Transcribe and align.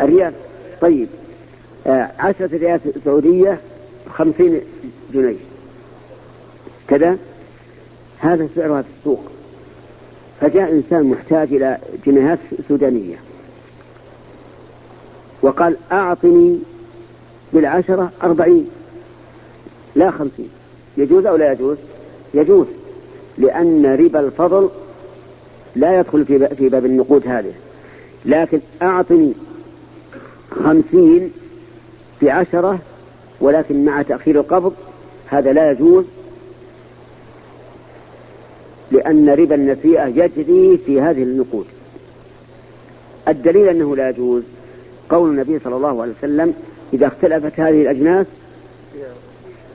الريال. 0.00 0.32
طيب 0.80 1.08
آه 1.86 2.10
عشرة 2.18 2.56
ريال 2.56 2.80
سعودية 3.04 3.60
خمسين 4.10 4.60
جنيه. 5.14 5.36
كذا. 6.88 7.18
هذا 8.18 8.48
سعرها 8.56 8.82
في 8.82 8.88
السوق. 8.98 9.22
فجاء 10.40 10.72
إنسان 10.72 11.04
محتاج 11.04 11.52
إلى 11.54 11.78
جنيهات 12.06 12.38
سودانية. 12.68 13.16
وقال 15.42 15.76
أعطني 15.92 16.58
بالعشرة 17.52 18.10
أربعين. 18.22 18.66
لا 19.96 20.10
خمسين. 20.10 20.48
يجوز 20.96 21.26
أو 21.26 21.36
لا 21.36 21.52
يجوز؟ 21.52 21.76
يجوز. 22.34 22.66
لأن 23.38 23.86
ربا 23.86 24.20
الفضل 24.20 24.70
لا 25.76 26.00
يدخل 26.00 26.24
في 26.56 26.68
باب 26.68 26.86
النقود 26.86 27.28
هذه. 27.28 27.52
لكن 28.24 28.60
أعطني 28.82 29.32
خمسين 30.54 31.32
بعشرة 32.22 32.78
ولكن 33.40 33.84
مع 33.84 34.02
تأخير 34.02 34.40
القبض 34.40 34.74
هذا 35.26 35.52
لا 35.52 35.70
يجوز 35.70 36.04
لأن 38.90 39.28
ربا 39.28 39.54
النسيئة 39.54 40.06
يجري 40.06 40.78
في 40.86 41.00
هذه 41.00 41.22
النقود. 41.22 41.66
الدليل 43.28 43.68
أنه 43.68 43.96
لا 43.96 44.08
يجوز. 44.08 44.42
قول 45.10 45.30
النبي 45.30 45.58
صلى 45.58 45.76
الله 45.76 46.02
عليه 46.02 46.12
وسلم 46.18 46.54
إذا 46.92 47.06
اختلفت 47.06 47.60
هذه 47.60 47.82
الأجناس 47.82 48.26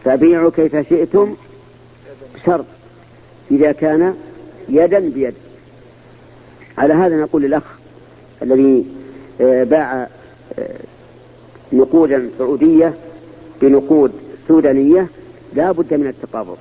فبيعوا 0.06 0.52
كيف 0.52 0.76
شئتم 0.90 1.36
شرط 2.46 2.66
إذا 3.52 3.72
كان 3.72 4.16
يدا 4.70 5.00
بيد. 5.00 5.34
على 6.78 6.94
هذا 6.94 7.16
نقول 7.16 7.42
للأخ 7.42 7.64
الذي 8.42 8.86
آه، 9.42 9.64
باع 9.64 10.08
نقودا 11.74 12.30
سعودية 12.38 12.94
بنقود 13.62 14.12
سودانية 14.48 15.08
لا 15.54 15.72
بد 15.72 15.94
من 15.94 16.08
التقابض 16.08 16.58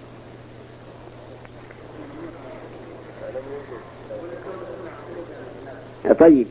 طيب 6.19 6.47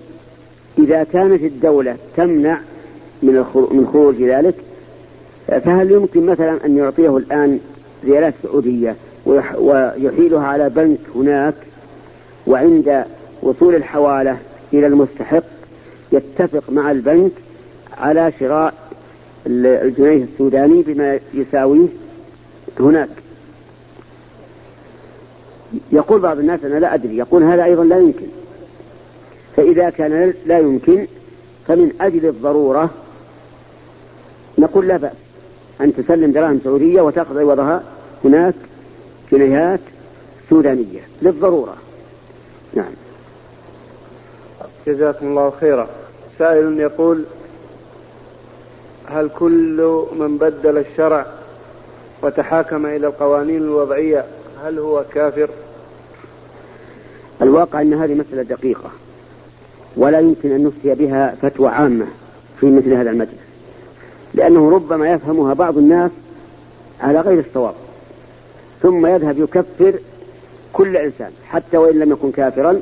إذا 0.79 1.03
كانت 1.03 1.43
الدولة 1.43 1.97
تمنع 2.17 2.59
من 3.23 3.33
من 3.71 3.87
خروج 3.93 4.23
ذلك 4.23 4.55
فهل 5.47 5.91
يمكن 5.91 6.25
مثلا 6.25 6.65
أن 6.65 6.77
يعطيه 6.77 7.17
الآن 7.17 7.59
ريالات 8.05 8.33
سعودية 8.43 8.95
ويحيلها 9.25 10.47
على 10.47 10.69
بنك 10.69 10.99
هناك 11.15 11.53
وعند 12.47 13.05
وصول 13.41 13.75
الحوالة 13.75 14.37
إلى 14.73 14.87
المستحق 14.87 15.43
يتفق 16.11 16.63
مع 16.69 16.91
البنك 16.91 17.31
على 17.97 18.31
شراء 18.39 18.73
الجنيه 19.47 20.23
السوداني 20.23 20.81
بما 20.81 21.19
يساويه 21.33 21.87
هناك. 22.79 23.09
يقول 25.91 26.19
بعض 26.19 26.39
الناس 26.39 26.63
أنا 26.63 26.79
لا 26.79 26.93
أدري 26.93 27.17
يقول 27.17 27.43
هذا 27.43 27.63
أيضا 27.63 27.83
لا 27.83 27.99
يمكن. 27.99 28.27
فإذا 29.55 29.89
كان 29.89 30.33
لا 30.45 30.59
يمكن 30.59 31.07
فمن 31.67 31.91
أجل 32.01 32.25
الضرورة 32.25 32.89
نقول 34.57 34.87
لا 34.87 34.97
بأس 34.97 35.17
أن 35.81 35.95
تسلم 35.95 36.31
دراهم 36.31 36.59
سعودية 36.63 37.01
وتأخذ 37.01 37.39
عوضها 37.39 37.83
هناك 38.23 38.53
جنيهات 39.31 39.79
سودانية 40.49 41.01
للضرورة. 41.21 41.77
نعم. 42.73 42.91
جزاكم 44.87 45.27
الله 45.27 45.49
خيرا. 45.49 45.89
سائل 46.39 46.79
يقول 46.79 47.23
هل 49.07 49.29
كل 49.39 50.05
من 50.19 50.37
بدل 50.37 50.77
الشرع 50.77 51.25
وتحاكم 52.23 52.85
إلى 52.85 53.07
القوانين 53.07 53.57
الوضعية 53.57 54.25
هل 54.63 54.79
هو 54.79 55.03
كافر؟ 55.13 55.49
الواقع 57.41 57.81
أن 57.81 57.93
هذه 57.93 58.13
مسألة 58.13 58.43
دقيقة 58.43 58.89
ولا 59.95 60.19
يمكن 60.19 60.51
أن 60.51 60.63
نفتي 60.63 61.05
بها 61.05 61.35
فتوى 61.41 61.67
عامة 61.67 62.05
في 62.59 62.65
مثل 62.65 62.93
هذا 62.93 63.09
المجلس 63.09 63.47
لأنه 64.33 64.71
ربما 64.71 65.09
يفهمها 65.11 65.53
بعض 65.53 65.77
الناس 65.77 66.11
على 67.01 67.21
غير 67.21 67.39
الصواب 67.39 67.73
ثم 68.81 69.05
يذهب 69.05 69.39
يكفر 69.39 69.93
كل 70.73 70.97
إنسان 70.97 71.31
حتى 71.49 71.77
وإن 71.77 71.99
لم 71.99 72.11
يكن 72.11 72.31
كافرا 72.31 72.79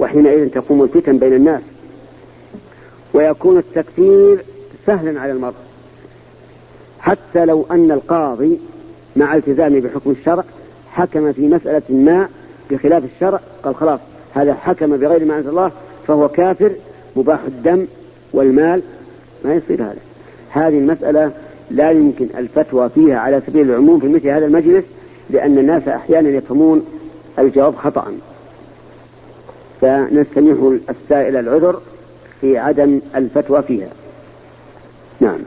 وحينئذ 0.00 0.50
تقوم 0.50 0.82
الفتن 0.82 1.18
بين 1.18 1.32
الناس 1.32 1.62
ويكون 3.14 3.58
التكفير 3.58 4.44
سهلا 4.86 5.20
على 5.20 5.32
المرء. 5.32 5.54
حتى 7.00 7.44
لو 7.44 7.66
أن 7.70 7.90
القاضي 7.90 8.58
مع 9.16 9.36
التزامه 9.36 9.80
بحكم 9.80 10.10
الشرع 10.10 10.44
حكم 10.90 11.32
في 11.32 11.48
مسألة 11.48 11.82
ما 11.88 12.28
بخلاف 12.70 13.04
الشرع 13.04 13.40
قال 13.62 13.74
خلاص 13.74 14.00
هذا 14.34 14.54
حكم 14.54 14.96
بغير 14.96 15.24
ما 15.24 15.36
أنزل 15.36 15.48
الله 15.48 15.70
فهو 16.06 16.28
كافر 16.28 16.72
مباح 17.16 17.40
الدم 17.46 17.86
والمال. 18.32 18.82
ما 19.44 19.54
يصير 19.54 19.82
هذا. 19.82 19.98
هذه 20.50 20.78
المسألة 20.78 21.32
لا 21.70 21.90
يمكن 21.90 22.26
الفتوى 22.38 22.88
فيها 22.88 23.18
على 23.18 23.42
سبيل 23.46 23.70
العموم 23.70 24.00
في 24.00 24.08
مثل 24.08 24.28
هذا 24.28 24.46
المجلس 24.46 24.84
لأن 25.30 25.58
الناس 25.58 25.88
أحيانا 25.88 26.28
يفهمون 26.28 26.86
الجواب 27.38 27.76
خطأ. 27.76 28.12
فنستميح 29.80 30.78
السائل 30.90 31.36
العذر 31.36 31.80
في 32.40 32.58
عدم 32.58 33.00
الفتوى 33.16 33.62
فيها. 33.62 33.88
نعم. 35.26 35.38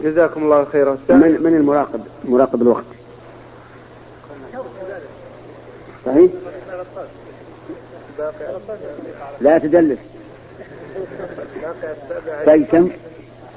جزاكم 0.00 0.42
الله 0.42 0.64
خيرا 0.64 0.98
من, 1.08 1.42
من 1.42 1.56
المراقب 1.56 2.00
مراقب 2.24 2.62
الوقت؟ 2.62 2.84
صحيح؟ 6.06 6.30
لا 9.40 9.58
تدلس. 9.58 9.98
طيب 12.46 12.66
كم؟ 12.66 12.90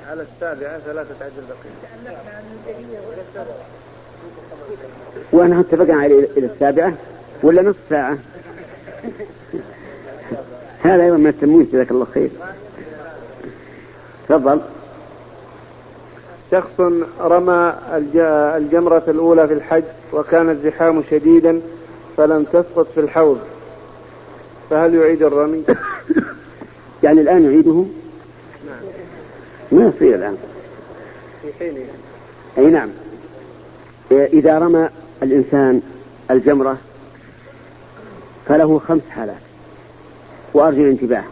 على 0.10 0.26
السابعة 0.34 0.80
ثلاثة 0.80 1.26
عدد 1.26 1.44
بقية 1.50 3.00
وانا 5.32 5.60
اتفقنا 5.60 6.06
إلى 6.06 6.46
السابعة 6.54 6.94
ولا 7.44 7.62
نصف 7.62 7.80
ساعة؟ 7.90 8.18
هذا 10.84 11.04
أيضا 11.04 11.18
من 11.18 11.28
التمويل 11.28 11.72
جزاك 11.72 11.92
الله 11.92 12.06
خير. 12.06 12.30
تفضل. 14.30 14.62
شخص 16.54 16.80
رمى 17.22 17.74
الجمرة 18.58 19.04
الأولى 19.08 19.48
في 19.48 19.54
الحج 19.54 19.84
وكان 20.14 20.50
الزحام 20.50 21.04
شديدا 21.12 21.62
فلم 22.18 22.44
تسقط 22.44 22.88
في 22.96 23.00
الحوض. 23.00 23.40
فهل 24.70 24.96
يعيد 24.96 25.24
الرمي؟ 25.24 25.64
يعني 27.04 27.22
الآن 27.22 27.44
يعيده؟ 27.44 27.86
ما 29.72 29.88
يصير 29.96 30.16
الآن. 30.16 30.38
في 31.42 31.48
حينه 31.60 31.80
أي 32.58 32.66
نعم. 32.66 32.90
إذا 34.12 34.60
رمى 34.60 34.90
الإنسان 35.24 35.82
الجمرة 36.32 36.78
فله 38.48 38.80
خمس 38.80 39.10
حالات. 39.10 39.36
وأرجو 40.54 40.82
الانتباه. 40.82 41.24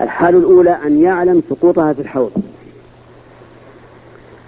الحال 0.00 0.36
الأولى 0.36 0.78
أن 0.86 1.02
يعلم 1.02 1.42
سقوطها 1.50 1.92
في 1.92 2.02
الحوض. 2.02 2.55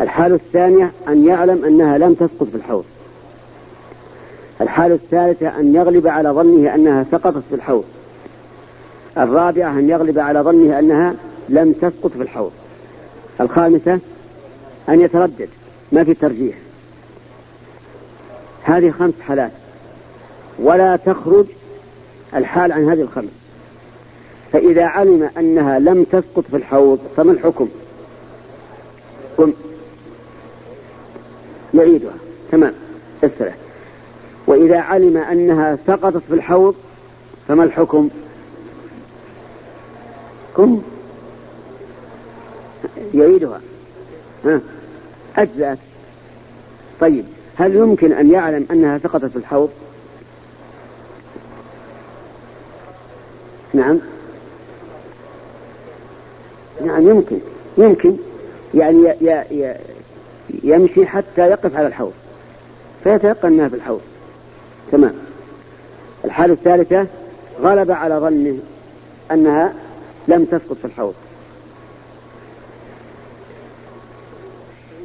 الحالة 0.01 0.35
الثانية 0.35 0.93
أن 1.09 1.27
يعلم 1.27 1.65
أنها 1.65 1.99
لم 1.99 2.15
تسقط 2.15 2.49
في 2.49 2.55
الحوض. 2.55 2.85
الحالة 4.61 4.95
الثالثة 4.95 5.61
أن 5.61 5.75
يغلب 5.75 6.07
على 6.07 6.29
ظنه 6.29 6.75
أنها 6.75 7.05
سقطت 7.11 7.43
في 7.49 7.55
الحوض. 7.55 7.85
الرابعة 9.19 9.71
أن 9.71 9.89
يغلب 9.89 10.19
على 10.19 10.41
ظنه 10.41 10.79
أنها 10.79 11.15
لم 11.49 11.73
تسقط 11.73 12.13
في 12.13 12.23
الحوض. 12.23 12.53
الخامسة 13.41 13.99
أن 14.89 15.01
يتردد. 15.01 15.49
ما 15.93 16.05
في 16.05 16.15
ترجيح. 16.15 16.57
هذه 18.63 18.91
خمس 18.91 19.15
حالات. 19.21 19.51
ولا 20.59 20.97
تخرج 20.97 21.47
الحال 22.35 22.73
عن 22.73 22.89
هذه 22.89 23.01
الخمس. 23.01 23.31
فإذا 24.53 24.85
علم 24.85 25.31
أنها 25.39 25.79
لم 25.79 26.05
تسقط 26.05 26.45
في 26.51 26.57
الحوض 26.57 26.99
فما 27.17 27.33
الحكم؟ 27.33 27.69
قم 29.39 29.53
يعيدها. 31.75 32.15
تمام. 32.53 32.75
استرح 33.25 33.55
وإذا 34.47 34.79
علم 34.79 35.17
أنها 35.17 35.79
سقطت 35.87 36.23
في 36.29 36.35
الحوض 36.35 36.75
فما 37.49 37.65
الحكم؟ 37.65 38.09
قم 40.55 40.83
يعيدها. 43.15 43.61
ها؟ 44.45 44.61
أجزأت. 45.37 45.79
طيب. 47.01 47.25
هل 47.57 47.77
يمكن 47.77 48.13
أن 48.13 48.31
يعلم 48.31 48.67
أنها 48.71 48.99
سقطت 48.99 49.25
في 49.25 49.37
الحوض؟ 49.37 49.71
نعم. 53.75 53.99
نعم 56.85 57.09
يمكن. 57.09 57.39
يمكن. 57.79 58.17
يعني 58.75 59.15
يمشي 60.63 61.07
حتى 61.07 61.43
يقف 61.43 61.77
على 61.77 61.87
الحوض. 61.87 62.13
فيتيقن 63.05 63.49
أنها 63.53 63.69
في 63.69 63.77
الحوض. 63.77 64.01
تمام. 64.93 65.15
الحالة 66.25 66.55
الثالثة 66.55 67.07
غلب 67.61 67.91
على 67.91 68.15
ظنه 68.15 68.59
أنها 69.33 69.75
لم 70.29 70.45
تسقط 70.45 70.77
في 70.77 70.85
الحوض. 70.85 71.15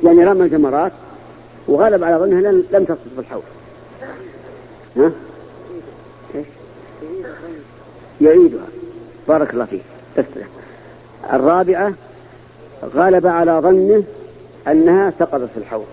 يعني 0.03 0.23
رمى 0.23 0.41
الجمرات 0.41 0.91
وغلب 1.67 2.03
على 2.03 2.15
ظنها 2.15 2.51
لم 2.51 2.83
تسقط 2.83 3.07
في 3.15 3.19
الحوض. 3.19 3.43
ها؟ 4.97 5.11
إيش؟ 6.35 6.45
يعيدها. 8.21 8.67
بارك 9.27 9.53
الله 9.53 9.65
فيك. 9.65 9.81
الرابعة 11.33 11.93
غلب 12.95 13.27
على 13.27 13.51
ظنه 13.51 14.03
أنها 14.67 15.13
سقطت 15.19 15.49
في 15.53 15.57
الحوض. 15.57 15.85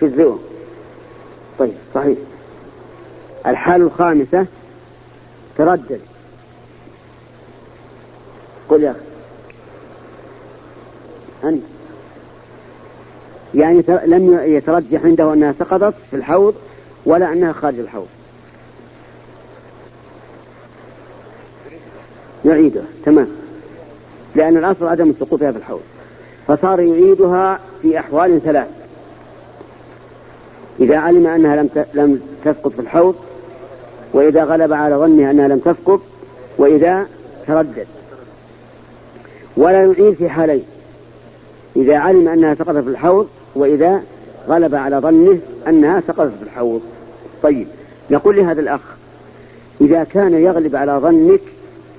في 0.00 0.06
الزوم 0.06 0.42
طيب 1.58 1.74
صحيح. 1.94 2.18
الحالة 3.46 3.84
الخامسة 3.84 4.46
تردد. 5.58 6.00
قل 8.68 8.82
يا 8.82 8.90
أخي. 8.90 9.00
أنت. 11.44 11.62
يعني 13.54 13.84
لم 13.88 14.40
يترجح 14.44 15.04
عنده 15.04 15.32
أنها 15.32 15.54
سقطت 15.58 15.94
في 16.10 16.16
الحوض 16.16 16.54
ولا 17.06 17.32
أنها 17.32 17.52
خارج 17.52 17.78
الحوض. 17.78 18.08
يعيدها 22.44 22.84
تمام. 23.04 23.45
لأن 24.36 24.56
الأصل 24.56 24.86
عدم 24.86 25.12
سقوطها 25.20 25.52
في 25.52 25.58
الحوض 25.58 25.80
فصار 26.48 26.80
يعيدها 26.80 27.58
في 27.82 27.98
أحوال 27.98 28.40
ثلاث. 28.40 28.66
إذا 30.80 30.98
علم 30.98 31.26
أنها 31.26 31.56
لم 31.56 31.68
لم 31.94 32.20
تسقط 32.44 32.72
في 32.72 32.78
الحوض 32.78 33.14
وإذا 34.12 34.44
غلب 34.44 34.72
على 34.72 34.94
ظنه 34.94 35.30
أنها 35.30 35.48
لم 35.48 35.58
تسقط 35.58 36.00
وإذا 36.58 37.06
تردد. 37.46 37.86
ولا 39.56 39.82
يعيد 39.82 40.14
في 40.14 40.28
حالين. 40.28 40.64
إذا 41.76 41.96
علم 41.96 42.28
أنها 42.28 42.54
سقطت 42.54 42.78
في 42.78 42.90
الحوض 42.90 43.28
وإذا 43.54 44.02
غلب 44.48 44.74
على 44.74 44.96
ظنه 44.96 45.38
أنها 45.68 46.00
سقطت 46.00 46.32
في 46.38 46.42
الحوض. 46.42 46.80
طيب 47.42 47.66
نقول 48.10 48.36
لهذا 48.36 48.60
الأخ 48.60 48.80
إذا 49.80 50.04
كان 50.04 50.34
يغلب 50.34 50.76
على 50.76 50.92
ظنك 50.92 51.40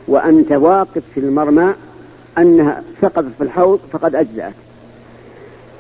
وأنت 0.07 0.51
واقف 0.51 1.03
في 1.13 1.19
المرمى 1.19 1.73
أنها 2.37 2.83
سقطت 3.01 3.31
في 3.37 3.43
الحوض 3.43 3.79
فقد 3.91 4.15
أجزأت. 4.15 4.53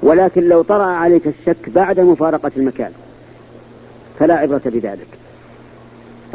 ولكن 0.03 0.47
لو 0.47 0.61
طرأ 0.61 0.85
عليك 0.85 1.27
الشك 1.27 1.69
بعد 1.69 1.99
مفارقة 1.99 2.51
المكان 2.57 2.91
فلا 4.19 4.33
عبرة 4.33 4.61
بذلك. 4.65 5.07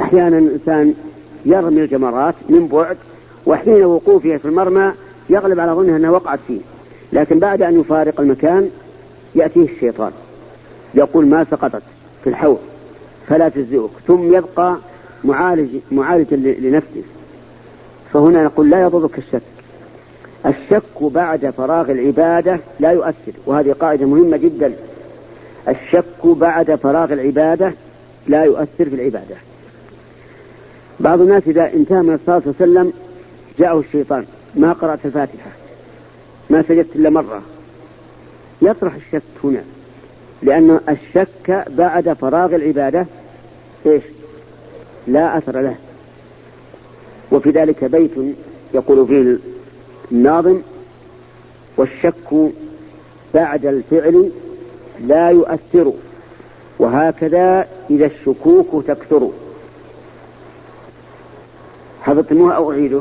أحيانا 0.01 0.39
الإنسان 0.39 0.95
يرمي 1.45 1.81
الجمرات 1.81 2.35
من 2.49 2.67
بعد 2.67 2.97
وحين 3.47 3.85
وقوفها 3.85 4.39
في 4.39 4.45
المرمى 4.45 4.93
يغلب 5.31 5.61
على 5.61 5.73
ظنه 5.73 5.97
أنها 5.97 6.11
وقعت 6.11 6.39
فيه. 6.49 6.61
لكن 7.13 7.39
بعد 7.39 7.63
أن 7.63 7.81
يفارق 7.81 8.21
المكان 8.21 8.71
يأتيه 9.35 9.65
الشيطان. 9.65 10.13
يقول 10.95 11.27
ما 11.27 11.45
سقطت 11.45 11.83
في 12.25 12.31
الحوض 12.31 12.59
فلا 13.29 13.49
تجزئك. 13.49 13.91
ثم 14.07 14.35
يبقى 14.35 14.77
معالج 15.25 15.77
معالجا 15.93 16.37
لنفسه. 16.37 17.03
فهنا 18.13 18.45
نقول 18.45 18.71
لا 18.71 18.83
يضرك 18.83 19.19
الشك. 19.19 19.43
الشك 20.47 21.03
بعد 21.03 21.51
فراغ 21.51 21.91
العبادة 21.91 22.61
لا 22.81 22.91
يؤثر 22.91 23.33
وهذه 23.47 23.73
قاعدة 23.73 24.07
مهمة 24.07 24.37
جدا. 24.37 24.73
الشك 25.69 26.27
بعد 26.27 26.75
فراغ 26.75 27.13
العبادة 27.13 27.73
لا 28.27 28.45
يؤثر 28.45 28.85
في 28.91 28.95
العبادة. 28.95 29.37
بعض 31.01 31.21
الناس 31.21 31.43
إذا 31.47 31.73
انتهى 31.73 32.03
من 32.03 32.15
الصلاة 32.15 32.43
وسلم 32.47 32.93
جاءه 33.59 33.81
الشيطان 33.81 34.25
ما 34.55 34.73
قرأت 34.73 34.99
الفاتحة 35.05 35.51
ما 36.51 36.63
سجدت 36.63 36.97
إلا 36.97 37.11
مرة. 37.11 37.43
يطرح 38.63 38.95
الشك 38.95 39.23
هنا 39.45 39.63
لأن 40.43 40.81
الشك 40.89 41.65
بعد 41.69 42.13
فراغ 42.13 42.55
العبادة 42.55 43.07
إيش؟ 43.87 44.03
لا 45.07 45.39
أثر 45.39 45.61
له. 45.61 45.75
وفي 47.33 47.51
ذلك 47.51 47.85
بيت 47.85 48.37
يقول 48.75 49.07
فيه 49.07 49.52
الناظم 50.13 50.61
والشك 51.77 52.53
بعد 53.35 53.67
الفعل 53.67 54.31
لا 55.01 55.31
يؤثر 55.31 55.93
وهكذا 56.79 57.69
إذا 57.91 58.07
الشكوك 58.07 58.85
تكثر. 58.87 59.31
حفظتموها 62.03 62.55
أو 62.55 62.73
أعيده؟ 62.73 63.01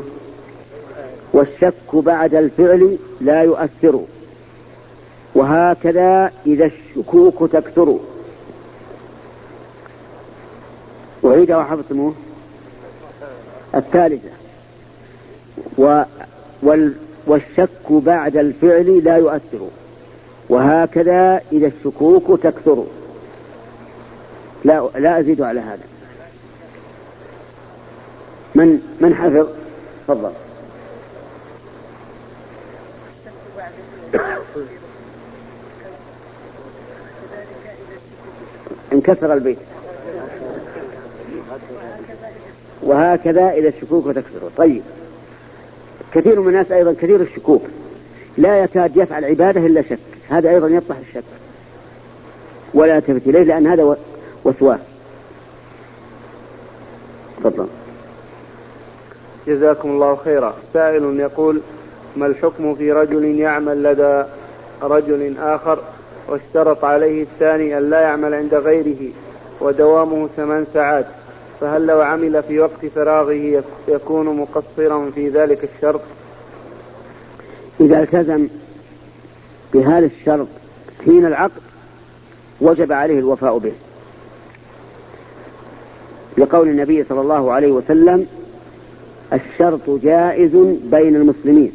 والشك 1.32 1.94
بعد 1.94 2.34
الفعل 2.34 2.98
لا 3.20 3.42
يؤثر 3.42 4.00
وهكذا 5.34 6.32
إذا 6.46 6.64
الشكوك 6.64 7.50
تكثر. 7.52 7.98
أعيد 11.24 11.52
وحفظتموه 11.52 12.14
الثالثة. 13.74 14.28
و 15.78 16.02
وال 16.62 16.94
والشك 17.26 17.92
بعد 17.92 18.36
الفعل 18.36 19.04
لا 19.04 19.16
يؤثر. 19.16 19.68
وهكذا 20.48 21.40
إذا 21.52 21.66
الشكوك 21.66 22.40
تكثر. 22.40 22.84
لا 24.64 24.88
لا 24.98 25.20
أزيد 25.20 25.42
على 25.42 25.60
هذا. 25.60 25.82
من 28.54 28.96
من 29.00 29.14
حفظ؟ 29.14 29.46
تفضل. 30.08 30.32
انكسر 38.92 39.32
البيت. 39.34 39.58
وهكذا 42.82 43.50
إذا 43.50 43.68
الشكوك 43.68 44.04
تكثر. 44.04 44.50
طيب. 44.56 44.82
كثير 46.14 46.40
من 46.40 46.48
الناس 46.48 46.72
أيضا 46.72 46.92
كثير 46.92 47.20
الشكوك. 47.20 47.62
لا 48.38 48.58
يكاد 48.58 48.96
يفعل 48.96 49.24
عبادة 49.24 49.66
إلا 49.66 49.82
شك. 49.82 49.98
هذا 50.28 50.50
أيضا 50.50 50.68
يطرح 50.68 50.96
الشك. 51.08 51.24
ولا 52.74 52.94
يلتفت 52.94 53.28
إليه 53.28 53.42
لأن 53.42 53.66
هذا 53.66 53.96
وسواس. 54.44 54.80
تفضل. 57.44 57.66
جزاكم 59.46 59.88
الله 59.90 60.16
خيرا. 60.16 60.54
سائل 60.72 61.20
يقول 61.20 61.60
ما 62.16 62.26
الحكم 62.26 62.74
في 62.74 62.92
رجل 62.92 63.24
يعمل 63.24 63.82
لدى 63.82 64.22
رجل 64.82 65.38
آخر 65.38 65.78
واشترط 66.28 66.84
عليه 66.84 67.22
الثاني 67.22 67.78
أن 67.78 67.90
لا 67.90 68.00
يعمل 68.00 68.34
عند 68.34 68.54
غيره 68.54 69.10
ودوامه 69.60 70.28
ثمان 70.36 70.66
ساعات؟ 70.74 71.06
فهل 71.62 71.86
لو 71.86 72.00
عمل 72.00 72.42
في 72.42 72.58
وقت 72.58 72.86
فراغه 72.94 73.62
يكون 73.88 74.26
مقصرا 74.36 75.10
في 75.14 75.28
ذلك 75.28 75.68
الشرط؟ 75.74 76.00
إذا 77.80 78.02
التزم 78.02 78.48
بهذا 79.74 80.06
الشرط 80.06 80.46
حين 81.04 81.26
العقد 81.26 81.60
وجب 82.60 82.92
عليه 82.92 83.18
الوفاء 83.18 83.58
به. 83.58 83.72
لقول 86.38 86.68
النبي 86.68 87.04
صلى 87.04 87.20
الله 87.20 87.52
عليه 87.52 87.72
وسلم 87.72 88.26
الشرط 89.32 89.90
جائز 89.90 90.56
بين 90.84 91.16
المسلمين 91.16 91.72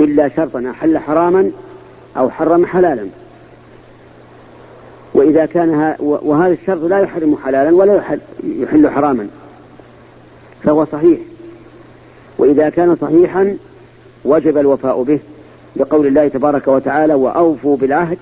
إلا 0.00 0.28
شرطا 0.28 0.70
أحل 0.70 0.98
حراما 0.98 1.50
أو 2.16 2.30
حرم 2.30 2.66
حلالا. 2.66 3.06
وإذا 5.20 5.46
كان 5.46 5.94
وهذا 6.00 6.52
الشرط 6.52 6.82
لا 6.82 6.98
يحرم 6.98 7.36
حلالا 7.44 7.76
ولا 7.76 8.02
يحل, 8.44 8.88
حراما. 8.88 9.28
فهو 10.62 10.84
صحيح. 10.84 11.18
وإذا 12.38 12.68
كان 12.68 12.96
صحيحا 12.96 13.56
وجب 14.24 14.58
الوفاء 14.58 15.02
به 15.02 15.18
لقول 15.76 16.06
الله 16.06 16.28
تبارك 16.28 16.68
وتعالى 16.68 17.14
وأوفوا 17.14 17.76
بالعهد 17.76 18.18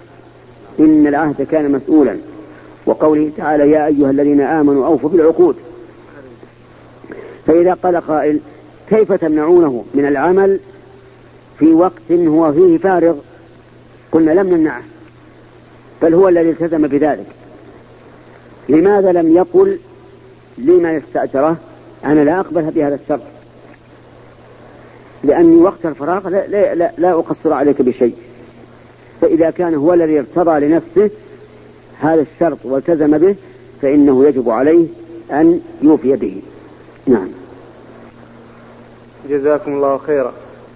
إن 0.80 1.06
العهد 1.06 1.42
كان 1.42 1.72
مسؤولا. 1.72 2.16
وقوله 2.86 3.30
تعالى 3.36 3.70
يا 3.70 3.86
أيها 3.86 4.10
الذين 4.10 4.40
آمنوا 4.40 4.86
أوفوا 4.86 5.10
بالعقود. 5.10 5.56
فإذا 7.46 7.74
قال 7.74 7.96
قائل 7.96 8.40
كيف 8.90 9.12
تمنعونه 9.12 9.84
من 9.94 10.06
العمل 10.06 10.60
في 11.58 11.72
وقت 11.72 12.12
هو 12.12 12.52
فيه 12.52 12.78
فارغ؟ 12.78 13.14
قلنا 14.12 14.30
لم 14.30 14.48
نمنعه. 14.48 14.82
بل 16.02 16.14
هو 16.14 16.28
الذي 16.28 16.50
التزم 16.50 16.86
بذلك. 16.86 17.26
لماذا 18.68 19.12
لم 19.12 19.36
يقل 19.36 19.78
لمن 20.58 20.86
استأجره 20.86 21.56
أنا 22.04 22.24
لا 22.24 22.40
أقبل 22.40 22.62
بهذا 22.62 22.94
الشرط. 22.94 23.22
لأني 25.24 25.56
وقت 25.56 25.86
الفراغ 25.86 26.28
لا, 26.28 26.46
لا, 26.46 26.74
لا, 26.74 26.92
لا 26.98 27.12
أقصر 27.12 27.52
عليك 27.52 27.82
بشيء. 27.82 28.14
فإذا 29.20 29.50
كان 29.50 29.74
هو 29.74 29.94
الذي 29.94 30.18
ارتضى 30.18 30.66
لنفسه 30.66 31.10
هذا 32.00 32.26
الشرط 32.34 32.58
والتزم 32.64 33.18
به 33.18 33.36
فإنه 33.82 34.24
يجب 34.24 34.50
عليه 34.50 34.86
أن 35.30 35.60
يوفي 35.82 36.16
به. 36.16 36.42
نعم. 37.06 37.28
جزاكم 39.30 39.72
الله 39.72 39.98
خيرا. 39.98 40.32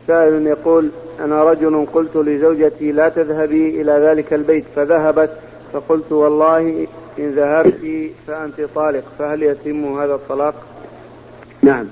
سائل 0.06 0.46
يقول 0.46 0.90
أنا 1.20 1.44
رجل 1.44 1.86
قلت 1.92 2.16
لزوجتي 2.16 2.92
لا 2.92 3.08
تذهبي 3.08 3.80
إلى 3.80 3.92
ذلك 3.92 4.32
البيت 4.32 4.64
فذهبت 4.76 5.30
فقلت 5.72 6.12
والله 6.12 6.86
إن 7.18 7.30
ذهبت 7.30 8.10
فأنت 8.26 8.60
طالق 8.74 9.04
فهل 9.18 9.42
يتم 9.42 9.98
هذا 9.98 10.14
الطلاق؟ 10.14 10.54
نعم. 11.62 11.86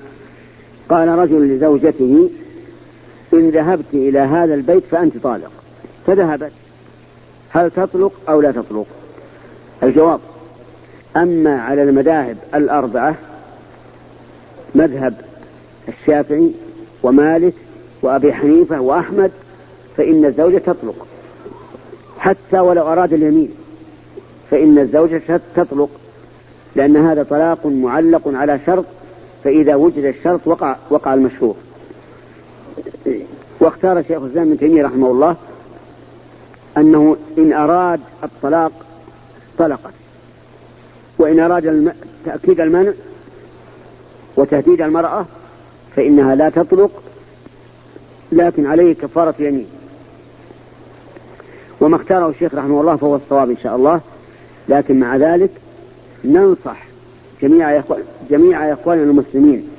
قال 0.89 1.07
رجل 1.07 1.55
لزوجته 1.55 2.29
إن 3.33 3.49
ذهبت 3.49 3.93
إلى 3.93 4.19
هذا 4.19 4.53
البيت 4.53 4.83
فأنت 4.91 5.17
طالق. 5.17 5.51
فذهبت. 6.07 6.51
هل 7.49 7.71
تطلق 7.71 8.13
أو 8.29 8.41
لا 8.41 8.51
تطلق؟ 8.51 8.85
الجواب 9.83 10.19
أما 11.17 11.61
على 11.61 11.83
المذاهب 11.83 12.37
الأربعة 12.55 13.15
مذهب 14.75 15.13
الشافعي 15.87 16.51
ومالك 17.03 17.53
وأبي 18.01 18.33
حنيفة 18.33 18.81
وأحمد 18.81 19.31
فإن 19.97 20.25
الزوجة 20.25 20.57
تطلق. 20.57 21.07
حتى 22.19 22.59
ولو 22.59 22.81
أراد 22.81 23.13
اليمين 23.13 23.49
فإن 24.51 24.79
الزوجة 24.79 25.41
تطلق 25.55 25.89
لأن 26.75 26.97
هذا 26.97 27.23
طلاق 27.23 27.65
معلق 27.65 28.21
على 28.27 28.59
شرط 28.65 28.85
فإذا 29.43 29.75
وجد 29.75 30.03
الشرط 30.03 30.39
وقع 30.45 30.75
وقع 30.89 31.13
المشهور 31.13 31.55
واختار 33.59 34.03
شيخ 34.03 34.21
الإسلام 34.21 34.47
ابن 34.47 34.57
تيمية 34.57 34.85
رحمه 34.85 35.11
الله 35.11 35.35
أنه 36.77 37.17
إن 37.37 37.53
أراد 37.53 37.99
الطلاق 38.23 38.71
طلقت. 39.57 39.93
وإن 41.17 41.39
أراد 41.39 41.65
الم... 41.65 41.91
تأكيد 42.25 42.61
المنع 42.61 42.91
وتهديد 44.37 44.81
المرأة 44.81 45.25
فإنها 45.95 46.35
لا 46.35 46.49
تطلق 46.49 46.91
لكن 48.31 48.65
عليه 48.65 48.93
كفارة 48.93 49.35
يمين. 49.39 49.67
وما 51.81 51.95
اختاره 51.95 52.29
الشيخ 52.29 52.55
رحمه 52.55 52.81
الله 52.81 52.95
فهو 52.95 53.15
الصواب 53.15 53.49
إن 53.49 53.57
شاء 53.63 53.75
الله. 53.75 54.01
لكن 54.69 54.99
مع 54.99 55.15
ذلك 55.15 55.49
ننصح 56.25 56.83
جميع 57.41 57.81
جميع 58.29 58.73
إخواننا 58.73 59.03
المسلمين 59.03 59.69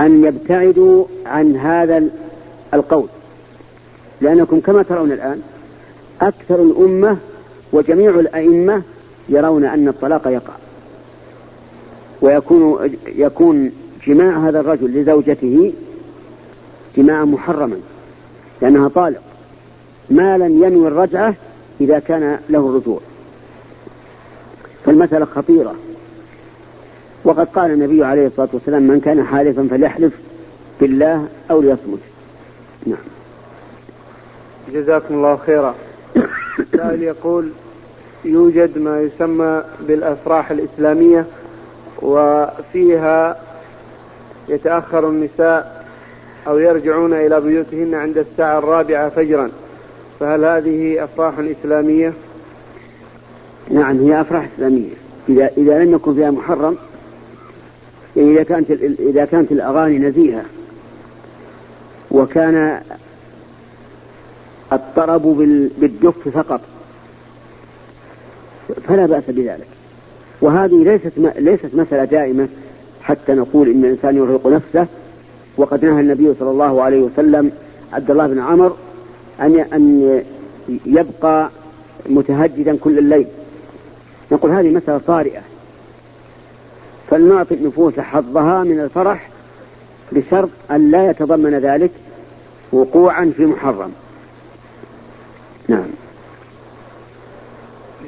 أن 0.00 0.24
يبتعدوا 0.24 1.04
عن 1.26 1.56
هذا 1.56 2.04
القول. 2.74 3.06
لأنكم 4.20 4.60
كما 4.60 4.82
ترون 4.82 5.12
الآن 5.12 5.40
أكثر 6.20 6.62
الأمة 6.62 7.16
وجميع 7.72 8.10
الأئمة 8.10 8.82
يرون 9.28 9.64
أن 9.64 9.88
الطلاق 9.88 10.28
يقع. 10.28 10.54
ويكون 12.22 12.90
يكون 13.06 13.70
جماع 14.06 14.48
هذا 14.48 14.60
الرجل 14.60 15.00
لزوجته 15.00 15.72
جماعا 16.96 17.24
محرما 17.24 17.76
لأنها 18.62 18.88
طالق. 18.88 19.22
ما 20.10 20.38
لم 20.38 20.64
ينوي 20.64 20.88
الرجعة 20.88 21.34
إذا 21.80 21.98
كان 21.98 22.38
له 22.50 22.68
الرجوع. 22.68 23.00
فالمسألة 24.84 25.24
خطيرة. 25.24 25.74
وقد 27.24 27.48
قال 27.48 27.70
النبي 27.70 28.04
عليه 28.04 28.26
الصلاة 28.26 28.48
والسلام 28.52 28.82
من 28.82 29.00
كان 29.00 29.24
حالفا 29.24 29.68
فليحلف 29.70 30.12
بالله 30.80 31.28
أو 31.50 31.60
ليصمت. 31.60 31.98
نعم. 32.86 32.98
جزاكم 34.72 35.14
الله 35.14 35.36
خيرا. 35.36 35.74
سائل 36.76 37.02
يقول 37.02 37.50
يوجد 38.24 38.78
ما 38.78 39.00
يسمى 39.00 39.62
بالأفراح 39.80 40.50
الإسلامية 40.50 41.26
وفيها 42.02 43.40
يتأخر 44.48 45.08
النساء 45.08 45.79
أو 46.46 46.58
يرجعون 46.58 47.12
إلى 47.12 47.40
بيوتهن 47.40 47.94
عند 47.94 48.18
الساعة 48.18 48.58
الرابعة 48.58 49.08
فجرا. 49.08 49.50
فهل 50.20 50.44
هذه 50.44 51.04
أفراح 51.04 51.34
إسلامية؟ 51.38 52.12
نعم 53.70 53.98
هي 53.98 54.20
أفراح 54.20 54.48
إسلامية. 54.54 54.94
إذا 55.28 55.50
إذا 55.56 55.84
لم 55.84 55.94
يكن 55.94 56.14
فيها 56.14 56.30
محرم 56.30 56.76
يعني 58.16 58.32
إذا 58.32 58.42
كانت 58.42 58.70
إذا 59.00 59.24
كانت 59.24 59.52
الأغاني 59.52 59.98
نزيهة 59.98 60.44
وكان 62.10 62.80
الطرب 64.72 65.22
بالدف 65.78 66.28
فقط 66.28 66.60
فلا 68.88 69.06
بأس 69.06 69.24
بذلك. 69.28 69.66
وهذه 70.40 70.84
ليست 70.84 71.12
ليست 71.38 71.74
مسألة 71.74 72.04
دائمة 72.04 72.48
حتى 73.02 73.32
نقول 73.32 73.68
إن 73.68 73.84
الإنسان 73.84 74.16
يرهق 74.16 74.46
نفسه. 74.46 74.86
وقد 75.60 75.84
نهى 75.84 76.00
النبي 76.00 76.34
صلى 76.38 76.50
الله 76.50 76.82
عليه 76.82 77.00
وسلم 77.00 77.52
عبد 77.92 78.10
الله 78.10 78.26
بن 78.26 78.40
عمر 78.40 78.76
أن 79.40 79.60
أن 79.60 80.22
يبقى 80.86 81.50
متهجدا 82.06 82.76
كل 82.76 82.98
الليل. 82.98 83.26
نقول 84.32 84.50
هذه 84.50 84.70
مسألة 84.70 85.00
طارئة. 85.06 85.40
فلنعطي 87.10 87.54
النفوس 87.54 88.00
حظها 88.00 88.62
من 88.62 88.80
الفرح 88.80 89.30
بشرط 90.12 90.48
أن 90.70 90.90
لا 90.90 91.10
يتضمن 91.10 91.58
ذلك 91.58 91.90
وقوعا 92.72 93.32
في 93.36 93.46
محرم. 93.46 93.92
نعم. 95.68 95.88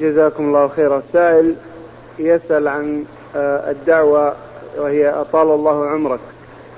جزاكم 0.01 0.43
الله 0.43 0.67
خيرا. 0.67 1.03
سائل 1.13 1.55
يسأل 2.19 2.67
عن 2.67 3.03
آه، 3.35 3.71
الدعوة 3.71 4.35
وهي 4.77 5.09
أطال 5.09 5.47
الله 5.47 5.89
عمرك. 5.89 6.19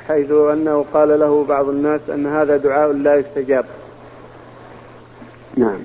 حيث 0.07 0.31
أنه 0.31 0.85
قال 0.93 1.19
له 1.19 1.43
بعض 1.43 1.69
الناس 1.69 2.01
أن 2.09 2.25
هذا 2.27 2.57
دعاء 2.57 2.91
لا 2.91 3.15
يستجاب. 3.15 3.65
نعم. 5.57 5.79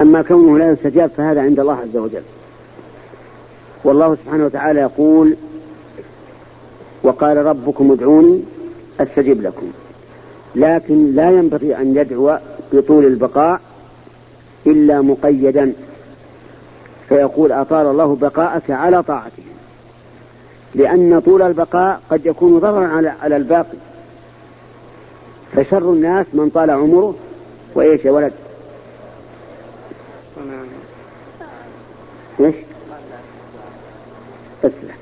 أما 0.00 0.22
كونه 0.22 0.58
لا 0.58 0.70
يستجاب 0.70 1.10
فهذا 1.16 1.42
عند 1.42 1.60
الله 1.60 1.76
عز 1.76 1.96
وجل. 1.96 2.22
والله 3.84 4.14
سبحانه 4.14 4.44
وتعالى 4.44 4.80
يقول 4.80 5.36
وقال 7.02 7.36
ربكم 7.36 7.92
ادعوني 7.92 8.42
أستجب 9.00 9.42
لكم. 9.42 9.70
لكن 10.54 11.14
لا 11.14 11.30
ينبغي 11.30 11.76
أن 11.76 11.96
يدعو 11.96 12.36
بطول 12.72 13.04
البقاء 13.04 13.60
إلا 14.66 15.00
مقيدا. 15.00 15.72
فيقول 17.08 17.52
أطال 17.52 17.86
الله 17.86 18.16
بقاءك 18.16 18.70
على 18.70 19.02
طاعته. 19.02 19.42
لأن 20.74 21.20
طول 21.20 21.42
البقاء 21.42 22.00
قد 22.10 22.26
يكون 22.26 22.58
ضررا 22.58 22.86
على 22.86 23.08
على 23.22 23.36
الباقي. 23.36 23.78
فشر 25.52 25.92
الناس 25.92 26.26
من 26.32 26.50
طال 26.54 26.70
عمره 26.70 27.14
وإيش 27.74 28.04
يا 28.04 28.10
ولد؟ 28.10 28.32
إيش؟ 32.40 32.54
اسمع 34.64 34.94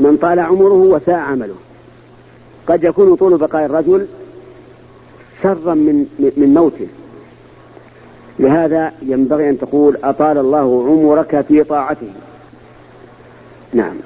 من 0.00 0.16
طال 0.16 0.40
عمره 0.40 0.74
وساء 0.74 1.14
عمله. 1.14 1.54
قد 2.66 2.84
يكون 2.84 3.16
طول 3.16 3.38
بقاء 3.38 3.64
الرجل 3.64 4.06
شرا 5.42 5.74
من 5.74 6.06
من 6.36 6.54
موته. 6.54 6.86
لهذا 8.38 8.92
ينبغي 9.02 9.50
أن 9.50 9.58
تقول 9.58 9.98
أطال 10.04 10.38
الله 10.38 10.84
عمرك 10.88 11.44
في 11.48 11.64
طاعته. 11.64 12.12
نعم. 13.72 13.96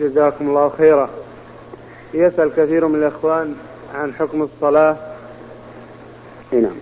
جزاكم 0.00 0.48
الله 0.48 0.68
خيرا. 0.78 1.10
يسأل 2.14 2.50
كثير 2.56 2.88
من 2.88 2.94
الإخوان 2.94 3.54
عن 3.94 4.12
حكم 4.14 4.42
الصلاة. 4.42 4.96
نعم. 6.52 6.76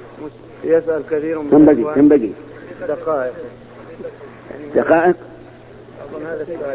يسأل 0.64 1.02
كثير 1.10 1.38
من 1.38 1.50
كم 1.50 1.64
بقي 1.64 1.94
كم 1.94 2.08
بقي 2.08 2.30
دقائق؟ 2.88 3.32
دقائق 4.74 5.16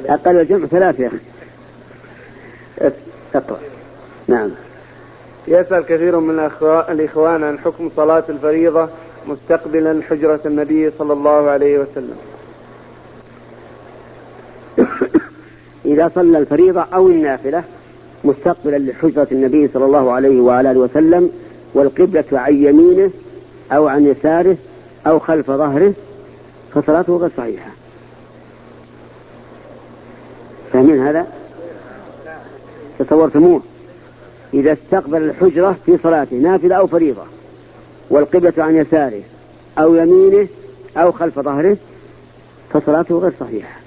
أقل 0.05 0.37
الجمع 0.37 0.65
ثلاث 0.65 0.99
يا 0.99 1.07
أخي. 1.07 1.17
اقرأ. 3.35 3.59
نعم. 4.27 4.49
يسأل 5.47 5.85
كثير 5.85 6.19
من 6.19 6.49
الإخوان 6.89 7.43
عن 7.43 7.59
حكم 7.59 7.89
صلاة 7.95 8.23
الفريضة 8.29 8.89
مستقبلا 9.27 10.01
حجرة 10.09 10.39
النبي 10.45 10.91
صلى 10.99 11.13
الله 11.13 11.49
عليه 11.49 11.79
وسلم. 11.79 12.17
إذا 16.01 16.11
صلى 16.15 16.37
الفريضة 16.37 16.81
أو 16.81 17.07
النافلة 17.07 17.63
مستقبلا 18.23 18.77
لحجرة 18.77 19.27
النبي 19.31 19.67
صلى 19.67 19.85
الله 19.85 20.11
عليه 20.11 20.41
وعلى 20.41 20.71
آله 20.71 20.79
وسلم 20.79 21.31
والقبلة 21.73 22.23
عن 22.31 22.63
يمينه 22.63 23.11
أو 23.71 23.87
عن 23.87 24.05
يساره 24.05 24.57
أو 25.07 25.19
خلف 25.19 25.51
ظهره 25.51 25.93
فصلاته 26.73 27.17
غير 27.17 27.31
صحيحة. 27.37 27.69
فاهمين 30.73 31.07
هذا؟ 31.07 31.27
تصورتموه 32.99 33.61
إذا 34.53 34.73
استقبل 34.73 35.21
الحجرة 35.23 35.75
في 35.85 35.97
صلاته 36.03 36.35
نافلة 36.35 36.75
أو 36.75 36.87
فريضة 36.87 37.23
والقبلة 38.09 38.53
عن 38.57 38.75
يساره 38.75 39.21
أو 39.77 39.95
يمينه 39.95 40.47
أو 40.97 41.11
خلف 41.11 41.39
ظهره 41.39 41.77
فصلاته 42.73 43.17
غير 43.17 43.33
صحيحة. 43.39 43.81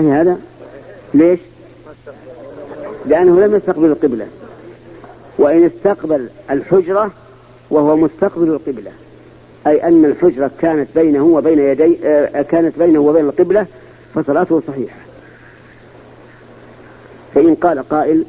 صحيح 0.00 0.14
هذا 0.14 0.38
ليش؟ 1.14 1.38
لأنه 3.06 3.40
لم 3.40 3.56
يستقبل 3.56 3.84
القبلة. 3.84 4.26
وإن 5.38 5.64
استقبل 5.64 6.28
الحجرة 6.50 7.10
وهو 7.70 7.96
مستقبل 7.96 8.48
القبلة. 8.48 8.90
أي 9.66 9.84
أن 9.88 10.04
الحجرة 10.04 10.50
كانت 10.60 10.88
بينه 10.94 11.24
وبين 11.24 11.58
يدي 11.58 11.98
آه، 12.04 12.42
كانت 12.42 12.78
بينه 12.78 12.98
وبين 13.00 13.24
القبلة 13.24 13.66
فصلاته 14.14 14.62
صحيحة. 14.68 14.96
فإن 17.34 17.54
قال 17.54 17.88
قائل 17.88 18.24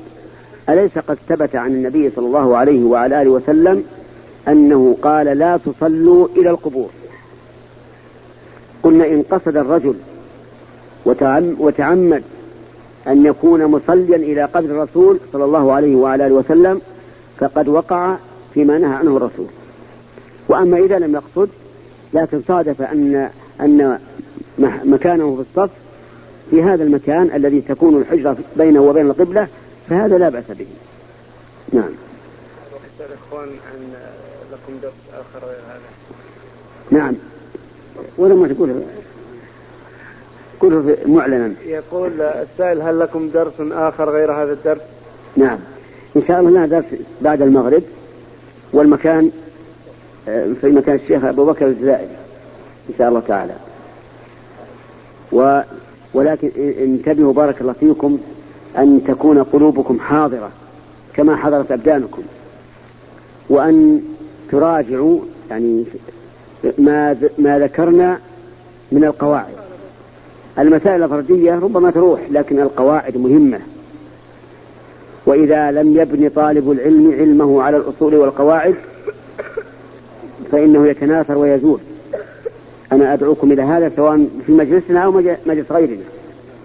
أليس 0.70 0.98
قد 0.98 1.18
ثبت 1.30 1.56
عن 1.56 1.72
النبي 1.72 2.12
صلى 2.16 2.26
الله 2.26 2.58
عليه 2.58 2.84
وعلى 2.84 3.22
آله 3.22 3.30
وسلم 3.30 3.84
أنه 4.48 4.98
قال 5.02 5.26
لا 5.26 5.58
تصلوا 5.58 6.28
إلى 6.36 6.50
القبور؟ 6.50 6.90
قلنا 8.84 9.06
إن 9.06 9.24
قصد 9.32 9.58
الرجل 9.58 9.96
وتعمد 11.06 12.24
أن 13.08 13.26
يكون 13.26 13.66
مصليا 13.66 14.16
إلى 14.16 14.44
قدر 14.44 14.70
الرسول 14.70 15.20
صلى 15.34 15.46
الله 15.46 15.72
عليه 15.72 15.96
وعلى 15.96 16.28
آله 16.28 16.36
وسلم 16.36 16.82
فقد 17.38 17.68
وقع 17.68 18.16
فيما 18.54 18.78
نهى 18.78 18.94
عنه 18.94 19.18
الرسول. 19.18 19.48
وأما 20.48 20.78
إذا 20.78 21.00
لم 21.00 21.14
يقصد 21.14 21.50
لكن 22.14 22.42
صادف 22.48 22.82
أن 22.82 23.30
أن 23.62 24.00
مكانه 24.86 25.36
في 25.36 25.42
الصف 25.42 25.72
في 26.52 26.64
هذا 26.64 26.84
المكان 26.84 27.30
الذي 27.36 27.62
تكون 27.62 27.98
الحجرة 27.98 28.38
بينه 28.58 28.82
وبين 28.82 29.06
القبلة 29.06 29.48
فهذا 29.90 30.18
لا 30.18 30.30
بأس 30.30 30.44
به. 30.50 30.68
نعم. 31.74 31.90
الإخوان 33.32 33.50
أن 33.50 33.94
لكم 34.52 34.80
درس 34.82 34.94
آخر 35.14 35.46
غير 35.48 35.60
هذا 35.68 35.82
نعم 36.92 37.14
ولما 38.18 38.48
تقول؟ 38.48 38.82
قوله 40.62 40.98
معلنا. 41.06 41.54
يقول 41.66 42.22
السائل 42.22 42.82
هل 42.82 43.00
لكم 43.00 43.30
درس 43.30 43.54
آخر 43.60 44.10
غير 44.10 44.32
هذا 44.32 44.54
الدرس؟ 44.54 44.82
نعم. 45.38 45.58
إن 46.16 46.22
شاء 46.28 46.40
الله 46.40 46.52
لنا 46.52 46.66
درس 46.66 46.86
بعد 47.22 47.42
المغرب 47.42 47.84
والمكان 48.74 49.32
آه، 50.28 50.48
في 50.62 50.68
مكان 50.68 50.96
الشيخ 50.96 51.24
أبو 51.26 51.46
بكر 51.46 51.68
الجزائري 51.68 52.16
إن 52.90 52.94
شاء 52.98 53.10
الله 53.10 53.20
تعالى. 53.28 53.54
و 55.32 55.62
ولكن 56.14 56.52
انتبهوا 56.58 57.34
بارك 57.34 57.62
الله 57.62 57.74
فيكم 57.74 58.20
أن 58.78 59.02
تكون 59.08 59.44
قلوبكم 59.44 60.00
حاضرة 60.00 60.50
كما 61.14 61.36
حضرت 61.36 61.72
أبدانكم. 61.72 62.22
وأن 63.50 64.02
تراجعوا 64.52 65.20
يعني 65.50 65.84
ما 66.78 67.18
ما 67.38 67.60
ذكرنا 67.60 68.20
من 68.92 69.04
القواعد. 69.04 69.61
المسائل 70.60 71.04
الفردية 71.04 71.60
ربما 71.60 71.92
تروح 71.92 72.22
لكن 72.32 72.60
القواعد 72.60 73.18
مهمة. 73.18 73.60
وإذا 75.26 75.72
لم 75.72 75.98
يبني 75.98 76.30
طالب 76.30 76.72
العلم 76.72 77.12
علمه 77.12 77.62
على 77.62 77.78
الأصول 77.78 78.16
والقواعد 78.16 78.76
فإنه 80.52 80.88
يتناثر 80.88 81.38
ويزول. 81.38 81.80
أنا 82.92 83.14
أدعوكم 83.14 83.52
إلى 83.52 83.62
هذا 83.62 83.92
سواء 83.96 84.28
في 84.46 84.52
مجلسنا 84.52 85.00
أو 85.00 85.12
مجلس 85.46 85.72
غيرنا. 85.72 86.04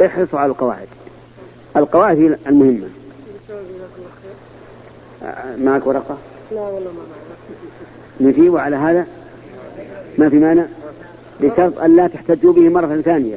احرصوا 0.04 0.38
على 0.38 0.50
القواعد. 0.50 0.88
القواعد 1.76 2.18
هي 2.18 2.36
المهمة. 2.46 2.88
معك 5.58 5.86
ورقة؟ 5.86 6.16
لا 6.52 6.60
والله 6.60 6.90
ما 6.90 7.02
معي 8.20 8.32
نجيب 8.32 8.56
على 8.56 8.76
هذا؟ 8.76 9.06
ما 10.18 10.28
في 10.28 10.36
مانع؟ 10.36 10.66
بشرط 11.40 11.78
أن 11.78 11.96
لا 11.96 12.06
تحتجوا 12.06 12.52
به 12.52 12.68
مرة 12.68 13.00
ثانية. 13.00 13.36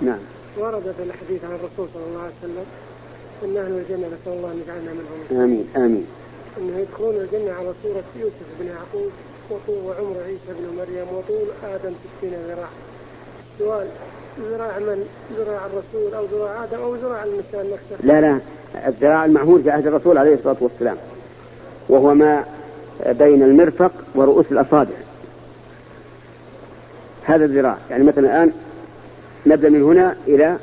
نعم. 0.00 0.18
ورد 0.58 0.82
في 0.82 1.02
الحديث 1.02 1.44
عن 1.44 1.50
الرسول 1.50 1.88
صلى 1.94 2.02
الله 2.08 2.20
عليه 2.20 2.32
وسلم 2.42 2.64
إن 3.44 3.56
أهل 3.56 3.72
الجنة 3.78 4.06
نسأل 4.06 4.32
الله 4.32 4.52
أن 4.52 4.60
يجعلنا 4.64 4.92
منهم. 4.92 5.42
آمين 5.44 5.66
آمين. 5.76 6.06
انه 6.58 6.78
يدخلون 6.78 7.14
الجنة 7.14 7.52
على 7.52 7.72
صورة 7.82 8.04
يوسف 8.20 8.48
بن 8.60 8.66
يعقوب 8.66 9.10
وطول 9.50 9.84
وعمر 9.84 10.16
عيسى 10.26 10.60
بن 10.60 10.76
مريم 10.76 11.06
وطول 11.16 11.46
آدم 11.74 11.92
ستين 12.18 12.32
ذراع 12.48 12.68
سؤال 13.58 13.86
ذراع 14.40 14.78
من؟ 14.78 15.06
ذراع 15.38 15.66
الرسول 15.66 16.14
أو 16.14 16.24
ذراع 16.24 16.64
آدم 16.64 16.78
أو 16.78 16.94
ذراع 16.94 17.24
الإنسان 17.24 17.72
نفسه؟ 17.72 18.06
لا 18.06 18.20
لا. 18.20 18.38
الذراع 18.88 19.24
المعهود 19.24 19.62
في 19.62 19.70
عهد 19.70 19.86
الرسول 19.86 20.18
عليه 20.18 20.34
الصلاة 20.34 20.56
والسلام. 20.60 20.96
وهو 21.88 22.14
ما 22.14 22.44
بين 23.06 23.42
المرفق 23.42 23.92
ورؤوس 24.14 24.46
الأصابع. 24.52 24.94
هذا 27.28 27.44
الذراع. 27.44 27.78
يعني 27.90 28.04
مثلا 28.04 28.20
الآن 28.20 28.52
نبدأ 29.46 29.68
من 29.70 29.82
هنا 29.82 30.16
إلى 30.28 30.56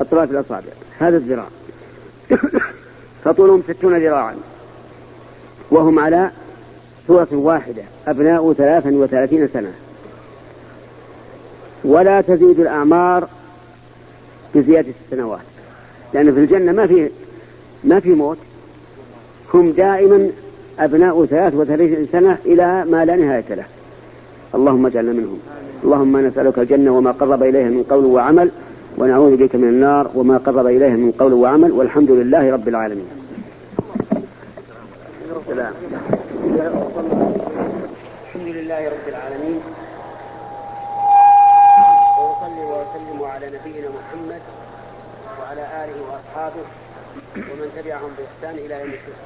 أطراف 0.00 0.30
الأصابع. 0.30 0.72
هذا 0.98 1.16
الذراع. 1.16 1.46
فطولهم 3.24 3.62
ستون 3.68 3.98
ذراعا. 3.98 4.34
وهم 5.70 5.98
على 5.98 6.30
سورة 7.06 7.28
واحدة. 7.32 7.82
أبناء 8.06 8.52
ثلاثا 8.52 8.90
وثلاثين 8.90 9.48
سنة. 9.48 9.72
ولا 11.84 12.20
تزيد 12.20 12.60
الأعمار 12.60 13.28
بزيادة 14.54 14.92
السنوات. 15.04 15.40
لأن 16.14 16.34
في 16.34 16.40
الجنة 16.40 16.72
ما 16.72 16.86
في 16.86 17.10
ما 17.84 18.00
في 18.00 18.08
موت. 18.08 18.38
هم 19.54 19.72
دائما 19.72 20.30
أبناء 20.78 21.24
ثلاث 21.24 21.54
وثلاثين 21.54 22.08
سنة 22.12 22.38
إلى 22.44 22.84
ما 22.84 23.04
لا 23.04 23.16
نهاية 23.16 23.54
له. 23.54 23.64
اللهم 24.54 24.86
اجعلنا 24.86 25.12
منهم. 25.12 25.40
اللهم 25.84 26.26
نسألك 26.26 26.58
الجنة 26.58 26.90
وما 26.96 27.10
قرب 27.10 27.42
إليها 27.42 27.68
من 27.68 27.82
قول 27.90 28.04
وعمل 28.04 28.50
ونعوذ 28.98 29.36
بك 29.36 29.54
من 29.54 29.68
النار 29.68 30.10
وما 30.14 30.36
قرب 30.38 30.66
إليها 30.66 30.96
من 30.96 31.12
قول 31.12 31.32
وعمل 31.32 31.72
والحمد 31.72 32.10
لله 32.10 32.52
رب 32.52 32.68
العالمين. 32.68 33.08
الحمد 38.26 38.48
لله 38.56 38.88
رب 38.94 39.06
العالمين. 39.08 39.60
وأصلي 42.20 42.64
وأسلم 42.72 43.18
على 43.32 43.46
نبينا 43.46 43.88
محمد 43.88 44.42
وعلى 45.38 45.64
آله 45.82 45.96
وأصحابه 46.08 46.64
ومن 47.36 47.68
تبعهم 47.76 48.10
بإحسان 48.18 48.54
إلى 48.64 48.74
يوم 48.80 48.92
الدين. 48.98 49.18